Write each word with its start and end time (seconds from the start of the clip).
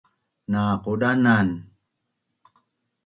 na 0.51 0.61
qudanan 0.83 1.49